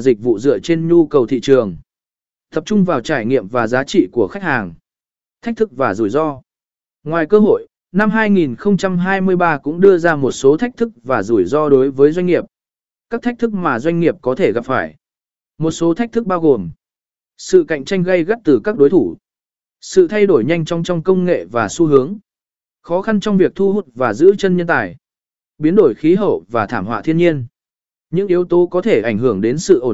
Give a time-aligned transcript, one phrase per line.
[0.00, 1.76] dịch vụ dựa trên nhu cầu thị trường.
[2.50, 4.74] Tập trung vào trải nghiệm và giá trị của khách hàng.
[5.42, 6.42] Thách thức và rủi ro.
[7.04, 11.68] Ngoài cơ hội, năm 2023 cũng đưa ra một số thách thức và rủi ro
[11.68, 12.44] đối với doanh nghiệp.
[13.10, 14.96] Các thách thức mà doanh nghiệp có thể gặp phải.
[15.58, 16.70] Một số thách thức bao gồm
[17.36, 19.16] sự cạnh tranh gay gắt từ các đối thủ,
[19.80, 22.18] sự thay đổi nhanh chóng trong công nghệ và xu hướng,
[22.82, 24.96] khó khăn trong việc thu hút và giữ chân nhân tài,
[25.58, 27.46] biến đổi khí hậu và thảm họa thiên nhiên.
[28.12, 29.90] Những yếu tố có thể ảnh hưởng đến sự ổn